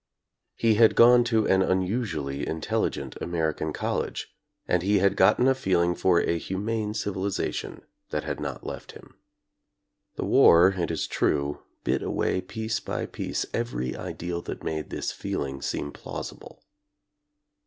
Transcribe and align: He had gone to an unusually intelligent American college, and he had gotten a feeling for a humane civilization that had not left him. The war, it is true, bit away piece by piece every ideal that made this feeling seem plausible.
He 0.55 0.73
had 0.81 0.95
gone 0.95 1.23
to 1.25 1.45
an 1.45 1.61
unusually 1.61 2.47
intelligent 2.47 3.15
American 3.21 3.71
college, 3.71 4.35
and 4.67 4.81
he 4.81 4.97
had 4.97 5.15
gotten 5.15 5.47
a 5.47 5.53
feeling 5.53 5.93
for 5.93 6.19
a 6.19 6.39
humane 6.39 6.95
civilization 6.95 7.83
that 8.09 8.23
had 8.23 8.39
not 8.39 8.65
left 8.65 8.93
him. 8.93 9.13
The 10.15 10.25
war, 10.25 10.69
it 10.75 10.89
is 10.89 11.05
true, 11.05 11.61
bit 11.83 12.01
away 12.01 12.41
piece 12.41 12.79
by 12.79 13.05
piece 13.05 13.45
every 13.53 13.95
ideal 13.95 14.41
that 14.41 14.63
made 14.63 14.89
this 14.89 15.11
feeling 15.11 15.61
seem 15.61 15.91
plausible. 15.91 16.63